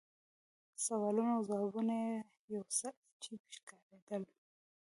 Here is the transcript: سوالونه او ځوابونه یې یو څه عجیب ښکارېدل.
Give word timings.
سوالونه 0.85 1.31
او 1.35 1.41
ځوابونه 1.49 1.93
یې 2.03 2.13
یو 2.55 2.63
څه 2.77 2.87
عجیب 3.13 3.41
ښکارېدل. 3.55 4.23